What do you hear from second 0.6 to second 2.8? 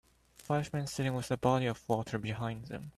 men sitting with a body of water behind